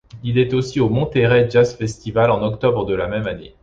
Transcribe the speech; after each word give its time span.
Il 0.23 0.39
est 0.39 0.55
aussi 0.55 0.79
au 0.79 0.89
Monterey 0.89 1.47
Jazz 1.51 1.75
Festival 1.75 2.31
en 2.31 2.41
octobre 2.41 2.87
de 2.87 2.95
la 2.95 3.07
même 3.07 3.27
année. 3.27 3.53